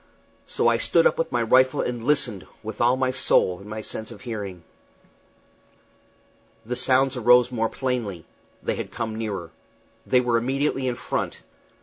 So 0.47 0.67
I 0.67 0.77
stood 0.79 1.05
up 1.05 1.19
with 1.19 1.31
my 1.31 1.43
rifle 1.43 1.81
and 1.81 2.03
listened, 2.03 2.47
with 2.63 2.81
all 2.81 2.97
my 2.97 3.11
soul 3.11 3.59
in 3.59 3.69
my 3.69 3.81
sense 3.81 4.09
of 4.09 4.21
hearing. 4.21 4.63
The 6.65 6.75
sounds 6.75 7.15
arose 7.15 7.51
more 7.51 7.69
plainly. 7.69 8.25
They 8.63 8.77
had 8.77 8.89
come 8.89 9.15
nearer. 9.15 9.51
They 10.07 10.19
were 10.19 10.37
immediately 10.37 10.87
in 10.87 10.95
front. 10.95 11.41